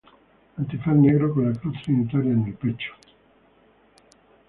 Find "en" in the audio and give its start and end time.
2.31-2.43